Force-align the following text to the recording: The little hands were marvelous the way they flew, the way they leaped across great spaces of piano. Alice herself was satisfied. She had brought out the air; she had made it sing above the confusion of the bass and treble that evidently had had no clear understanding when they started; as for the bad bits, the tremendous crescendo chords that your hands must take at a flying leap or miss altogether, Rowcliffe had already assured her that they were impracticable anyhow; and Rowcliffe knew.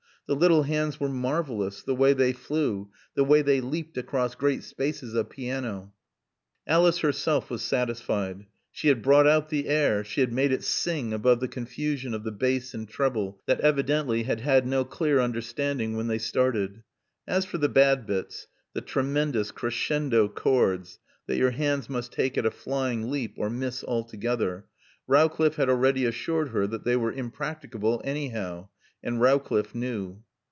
The 0.27 0.35
little 0.37 0.63
hands 0.63 0.97
were 0.97 1.09
marvelous 1.09 1.83
the 1.83 1.93
way 1.93 2.13
they 2.13 2.31
flew, 2.31 2.89
the 3.15 3.23
way 3.25 3.41
they 3.41 3.59
leaped 3.59 3.97
across 3.97 4.33
great 4.33 4.63
spaces 4.63 5.13
of 5.13 5.29
piano. 5.29 5.91
Alice 6.65 6.99
herself 6.99 7.49
was 7.49 7.61
satisfied. 7.61 8.45
She 8.71 8.87
had 8.87 9.01
brought 9.01 9.27
out 9.27 9.49
the 9.49 9.67
air; 9.67 10.05
she 10.05 10.21
had 10.21 10.31
made 10.31 10.53
it 10.53 10.63
sing 10.63 11.11
above 11.11 11.41
the 11.41 11.49
confusion 11.49 12.13
of 12.13 12.23
the 12.23 12.31
bass 12.31 12.73
and 12.73 12.87
treble 12.87 13.41
that 13.45 13.59
evidently 13.59 14.23
had 14.23 14.39
had 14.39 14.65
no 14.65 14.85
clear 14.85 15.19
understanding 15.19 15.97
when 15.97 16.07
they 16.07 16.17
started; 16.17 16.81
as 17.27 17.43
for 17.43 17.57
the 17.57 17.67
bad 17.67 18.07
bits, 18.07 18.47
the 18.71 18.79
tremendous 18.79 19.51
crescendo 19.51 20.29
chords 20.29 20.99
that 21.27 21.35
your 21.35 21.51
hands 21.51 21.89
must 21.89 22.13
take 22.13 22.37
at 22.37 22.45
a 22.45 22.51
flying 22.51 23.11
leap 23.11 23.33
or 23.35 23.49
miss 23.49 23.83
altogether, 23.83 24.65
Rowcliffe 25.07 25.55
had 25.57 25.67
already 25.67 26.05
assured 26.05 26.51
her 26.51 26.67
that 26.67 26.85
they 26.85 26.95
were 26.95 27.11
impracticable 27.11 28.01
anyhow; 28.05 28.69
and 29.03 29.19
Rowcliffe 29.19 29.73
knew. 29.73 30.15